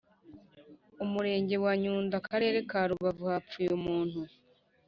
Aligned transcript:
Umurenge 1.03 1.55
wa 1.63 1.73
Nyundo 1.81 2.13
Akarere 2.21 2.57
ka 2.69 2.79
Rubavu 2.89 3.23
hapfuye 3.31 3.69
umuntu 3.79 4.19